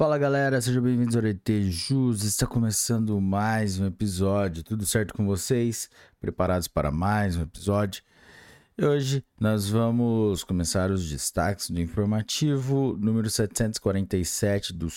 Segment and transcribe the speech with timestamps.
[0.00, 2.24] Fala galera, sejam bem-vindos ao ET Jus.
[2.24, 4.64] Está começando mais um episódio.
[4.64, 5.90] Tudo certo com vocês?
[6.18, 8.02] Preparados para mais um episódio?
[8.78, 14.88] E hoje nós vamos começar os destaques do informativo número 747 do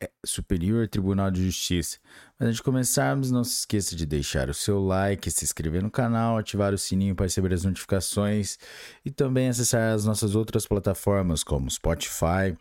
[0.00, 1.98] é, Superior Tribunal de Justiça.
[2.38, 5.90] Mas antes de começarmos, não se esqueça de deixar o seu like, se inscrever no
[5.90, 8.56] canal, ativar o sininho para receber as notificações
[9.04, 12.56] e também acessar as nossas outras plataformas como Spotify,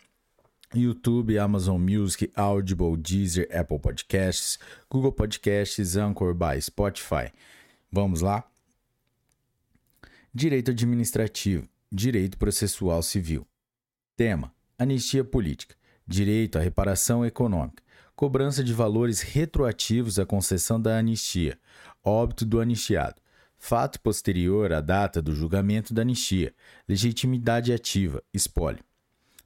[0.73, 4.57] YouTube, Amazon Music, Audible, Deezer, Apple Podcasts,
[4.89, 7.31] Google Podcasts, Anchor by Spotify.
[7.91, 8.43] Vamos lá?
[10.33, 13.45] Direito Administrativo, Direito Processual Civil.
[14.15, 15.75] Tema: Anistia Política,
[16.07, 17.83] Direito à Reparação Econômica,
[18.15, 21.57] Cobrança de valores retroativos à concessão da anistia,
[22.03, 23.19] óbito do anistiado,
[23.57, 26.53] fato posterior à data do julgamento da anistia,
[26.87, 28.83] legitimidade ativa, espólio.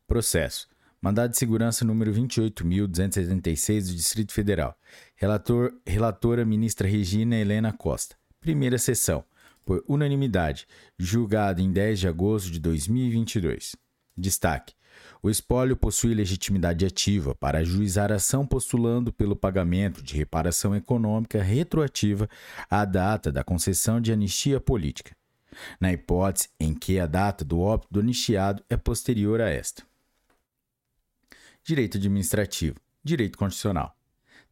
[0.05, 0.67] Processo:
[1.00, 4.76] Mandado de segurança número 28.276 do Distrito Federal.
[5.16, 8.16] Relator, relatora ministra Regina Helena Costa.
[8.42, 9.23] Primeira sessão.
[9.64, 10.67] Por unanimidade.
[10.98, 13.76] Julgado em 10 de agosto de 2022.
[14.17, 14.73] Destaque.
[15.22, 22.28] O espólio possui legitimidade ativa para ajuizar ação postulando pelo pagamento de reparação econômica retroativa
[22.70, 25.16] à data da concessão de anistia política,
[25.80, 29.84] na hipótese em que a data do óbito do anistiado é posterior a esta.
[31.68, 33.94] Direito Administrativo, Direito Constitucional.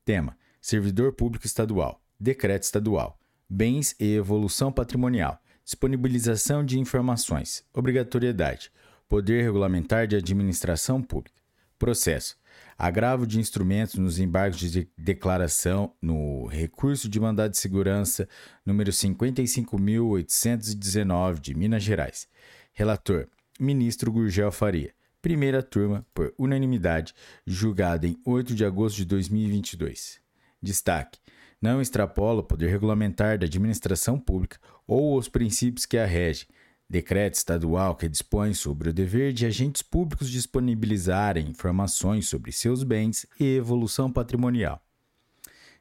[0.04, 3.18] Tema: Servidor Público Estadual, Decreto Estadual,
[3.50, 8.70] Bens e Evolução Patrimonial, Disponibilização de Informações, Obrigatoriedade,
[9.08, 11.40] Poder Regulamentar de Administração Pública.
[11.80, 12.36] Processo:
[12.78, 18.28] Agravo de instrumentos nos embargos de declaração no recurso de mandado de segurança
[18.66, 22.28] número 55.819 de Minas Gerais.
[22.74, 24.94] Relator: Ministro Gurgel Faria
[25.26, 27.12] primeira turma, por unanimidade,
[27.48, 30.20] julgada em 8 de agosto de 2022.
[30.62, 31.18] Destaque:
[31.60, 36.48] não extrapola o poder regulamentar da administração pública ou os princípios que a regem.
[36.88, 43.26] Decreto estadual que dispõe sobre o dever de agentes públicos disponibilizarem informações sobre seus bens
[43.40, 44.80] e evolução patrimonial.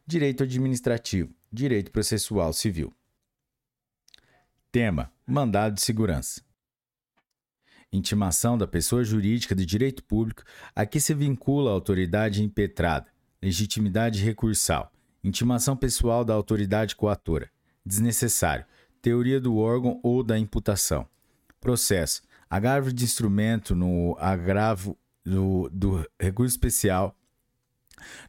[0.06, 2.94] Direito administrativo, direito processual civil.
[4.72, 6.40] Tema: Mandado de segurança
[7.96, 10.42] intimação da pessoa jurídica de direito público
[10.74, 13.06] a que se vincula a autoridade impetrada,
[13.40, 17.48] legitimidade recursal, intimação pessoal da autoridade coatora,
[17.84, 18.64] desnecessário,
[19.00, 21.06] teoria do órgão ou da imputação,
[21.60, 27.16] processo, agravo de instrumento no agravo do, do recurso especial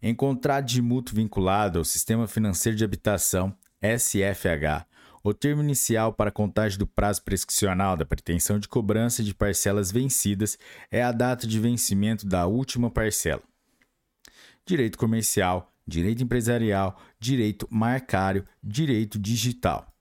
[0.00, 4.86] em contrato de mútuo vinculado ao Sistema Financeiro de Habitação, SFH,
[5.22, 10.58] o termo inicial para contagem do prazo prescricional da pretensão de cobrança de parcelas vencidas
[10.90, 13.42] é a data de vencimento da última parcela.
[14.64, 19.94] Direito comercial, direito empresarial, direito marcário, direito digital.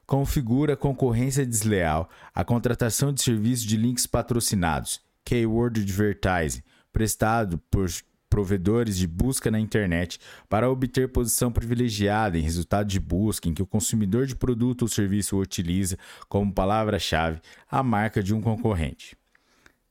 [0.07, 7.91] configura concorrência desleal a contratação de serviços de links patrocinados, keyword advertising, prestado por
[8.31, 13.63] provedores de busca na internet para obter posição privilegiada em resultado de busca em que
[13.63, 15.99] o consumidor de produto ou serviço utiliza
[16.29, 17.41] como palavra-chave
[17.71, 19.17] a marca de um concorrente.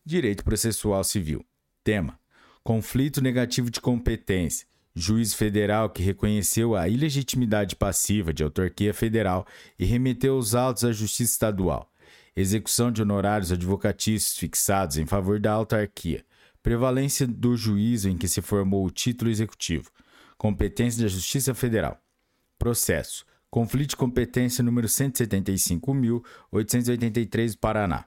[0.07, 1.43] Direito processual civil.
[1.83, 2.19] Tema:
[2.63, 9.47] conflito negativo de competência, juiz federal que reconheceu a ilegitimidade passiva de autarquia federal
[9.79, 11.91] e remeteu os autos à Justiça Estadual,
[12.35, 16.23] execução de honorários advocatícios fixados em favor da autarquia,
[16.61, 19.89] prevalência do juízo em que se formou o título executivo,
[20.37, 21.99] competência da Justiça Federal,
[22.59, 28.05] processo, conflito de competência número 175.883 do Paraná.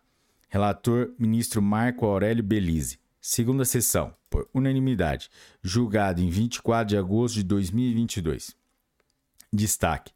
[0.49, 2.99] Relator, ministro Marco Aurélio Belize.
[3.21, 5.29] Segunda sessão, por unanimidade,
[5.63, 8.57] julgado em 24 de agosto de 2022.
[9.53, 10.13] Destaque: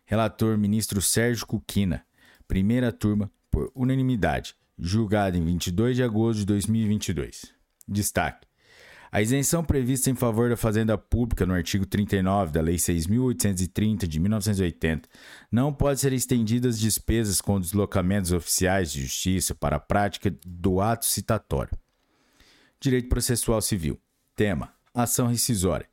[0.06, 2.06] Relator ministro Sérgio Cuquina,
[2.46, 7.52] primeira turma, por unanimidade, julgado em 22 de agosto de 2022.
[7.88, 8.47] Destaque:
[9.10, 14.20] a isenção prevista em favor da fazenda pública no artigo 39 da Lei 6.830 de
[14.20, 15.08] 1980
[15.50, 20.80] não pode ser estendida às despesas com deslocamentos oficiais de justiça para a prática do
[20.80, 21.72] ato citatório.
[22.80, 23.98] Direito Processual Civil.
[24.36, 25.88] Tema: Ação rescisória.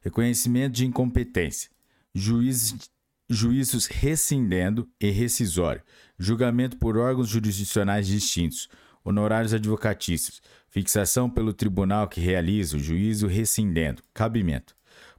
[0.00, 1.70] Reconhecimento de incompetência.
[2.14, 5.82] Juízos rescindendo e rescisório.
[6.18, 8.68] Julgamento por órgãos jurisdicionais distintos.
[9.02, 14.04] Honorários advocatícios Fixação pelo tribunal que realiza o juízo rescindendo.
[14.14, 14.76] Cabimento.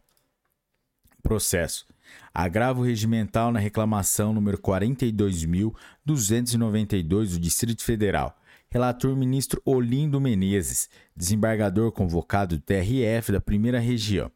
[1.21, 1.85] Processo.
[2.33, 8.40] Agravo regimental na reclamação número 42.292 do Distrito Federal.
[8.73, 14.31] Relator ministro Olindo Menezes, desembargador convocado do TRF da Primeira Região.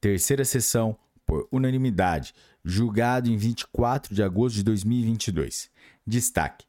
[0.00, 0.96] Terceira sessão,
[1.26, 2.32] por unanimidade,
[2.64, 5.68] julgado em 24 de agosto de 2022.
[6.06, 6.64] Destaque: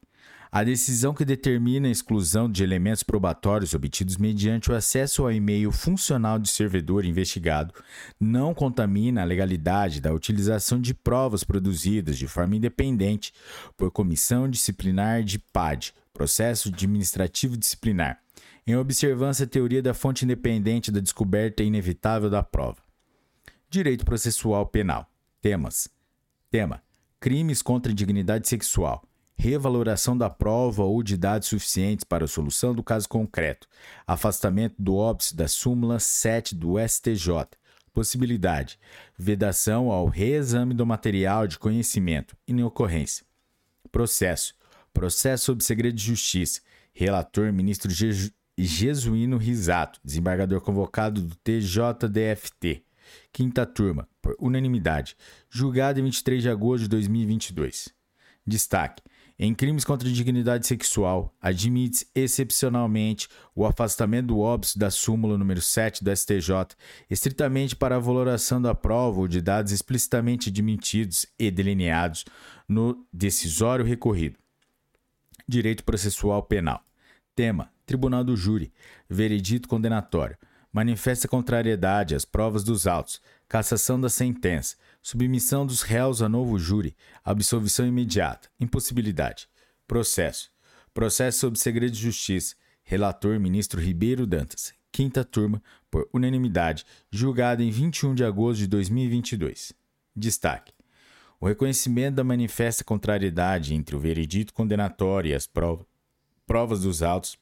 [0.54, 5.72] a decisão que determina a exclusão de elementos probatórios obtidos mediante o acesso ao e-mail
[5.72, 7.74] funcional de servidor investigado
[8.20, 13.32] não contamina a legalidade da utilização de provas produzidas de forma independente
[13.76, 18.20] por comissão disciplinar de PAD, processo administrativo disciplinar,
[18.64, 22.78] em observância à teoria da fonte independente da descoberta inevitável da prova.
[23.68, 25.10] Direito processual penal.
[25.42, 25.88] Temas:
[26.48, 26.80] Tema:
[27.18, 29.04] Crimes contra a dignidade sexual
[29.36, 33.68] revaloração da prova ou de dados suficientes para a solução do caso concreto,
[34.06, 37.28] afastamento do óbice da súmula 7 do STJ,
[37.92, 38.78] possibilidade,
[39.18, 43.24] vedação ao reexame do material de conhecimento, inocorrência.
[43.92, 44.54] Processo,
[44.92, 46.60] processo sob segredo de justiça,
[46.92, 47.90] relator ministro
[48.56, 52.84] Jesuíno Risato, desembargador convocado do TJDFT,
[53.32, 55.16] quinta turma, por unanimidade,
[55.50, 57.94] julgado em 23 de agosto de 2022.
[58.46, 59.02] Destaque:
[59.38, 65.60] em crimes contra a dignidade sexual, admite excepcionalmente o afastamento do óbice da súmula número
[65.60, 66.76] 7 do STJ,
[67.10, 72.24] estritamente para a valoração da prova ou de dados explicitamente admitidos e delineados
[72.68, 74.38] no decisório recorrido.
[75.48, 76.80] Direito processual penal.
[77.34, 78.72] Tema: Tribunal do Júri.
[79.10, 80.38] Veredito condenatório.
[80.72, 83.20] Manifesta contrariedade às provas dos autos.
[83.48, 89.46] Cassação da sentença submissão dos réus a novo júri, absolvição imediata, impossibilidade.
[89.86, 90.50] Processo.
[90.94, 92.56] Processo sob segredo de justiça.
[92.82, 94.72] Relator ministro Ribeiro Dantas.
[94.90, 99.74] Quinta turma, por unanimidade, julgado em 21 de agosto de 2022.
[100.16, 100.72] Destaque.
[101.38, 105.84] O reconhecimento da manifesta contrariedade entre o veredito condenatório e as provas,
[106.46, 107.36] provas dos autos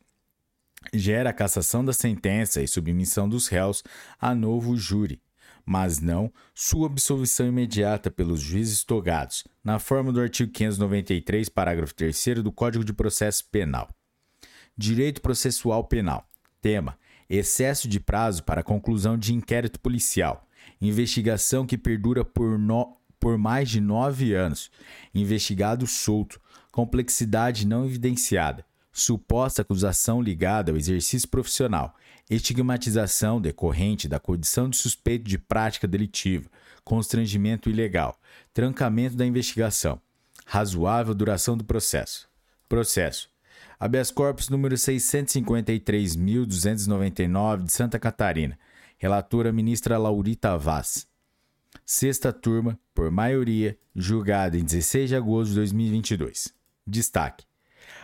[0.93, 3.85] gera a cassação da sentença e submissão dos réus
[4.21, 5.23] a novo júri,
[5.65, 12.43] mas não sua absolvição imediata pelos juízes togados, na forma do artigo 593, parágrafo 3
[12.43, 13.89] do Código de Processo Penal.
[14.77, 16.29] Direito processual penal.
[16.61, 20.47] Tema: excesso de prazo para conclusão de inquérito policial.
[20.81, 22.97] Investigação que perdura por, no...
[23.21, 24.71] por mais de nove anos.
[25.15, 26.41] Investigado solto.
[26.71, 28.65] Complexidade não evidenciada.
[28.93, 31.95] Suposta acusação ligada ao exercício profissional
[32.35, 36.51] estigmatização decorrente da condição de suspeito de prática delitiva,
[36.85, 38.19] constrangimento ilegal,
[38.53, 40.01] trancamento da investigação,
[40.45, 42.29] razoável duração do processo.
[42.69, 43.31] Processo.
[43.79, 48.59] Habeas corpus número 653.299 de Santa Catarina.
[48.97, 51.07] Relatora ministra Laurita Vaz.
[51.85, 56.55] Sexta turma, por maioria, julgada em 16 de agosto de 2022.
[56.87, 57.45] Destaque: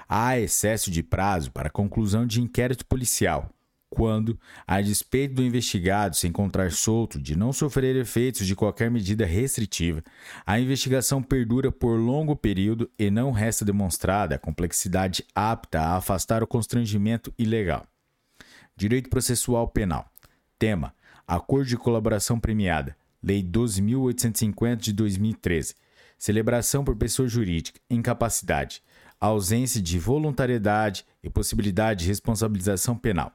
[0.09, 3.49] há excesso de prazo para conclusão de inquérito policial,
[3.90, 9.25] quando, a despeito do investigado se encontrar solto de não sofrer efeitos de qualquer medida
[9.25, 10.02] restritiva,
[10.47, 16.42] a investigação perdura por longo período e não resta demonstrada a complexidade apta a afastar
[16.42, 17.87] o constrangimento ilegal.
[18.76, 20.09] Direito Processual Penal.
[20.59, 20.95] Tema:
[21.26, 22.97] Acordo de Colaboração Premiada.
[23.23, 25.75] Lei 12.850 de 2013.
[26.16, 27.80] Celebração por pessoa jurídica.
[27.90, 28.83] Incapacidade.
[29.21, 33.33] Ausência de voluntariedade e possibilidade de responsabilização penal.